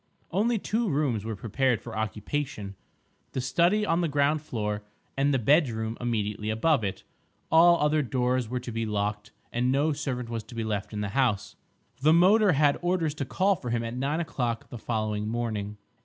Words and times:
Only 0.31 0.57
two 0.57 0.89
rooms 0.89 1.23
were 1.25 1.35
prepared 1.35 1.79
for 1.79 1.95
occupation: 1.95 2.73
the 3.33 3.39
study 3.39 3.85
on 3.85 4.01
the 4.01 4.07
ground 4.07 4.41
floor 4.41 4.81
and 5.15 5.31
the 5.31 5.37
bedroom 5.37 5.95
immediately 6.01 6.49
above 6.49 6.83
it; 6.83 7.03
all 7.51 7.79
other 7.79 8.01
doors 8.01 8.49
were 8.49 8.59
to 8.61 8.71
be 8.71 8.87
locked, 8.87 9.31
and 9.53 9.71
no 9.71 9.93
servant 9.93 10.27
was 10.27 10.41
to 10.45 10.55
be 10.55 10.63
left 10.63 10.91
in 10.91 11.01
the 11.01 11.09
house. 11.09 11.55
The 12.01 12.13
motor 12.13 12.53
had 12.53 12.79
orders 12.81 13.13
to 13.13 13.25
call 13.25 13.55
for 13.55 13.69
him 13.69 13.83
at 13.83 13.95
nine 13.95 14.19
o'clock 14.19 14.69
the 14.71 14.79
following 14.79 15.27
morning. 15.27 15.77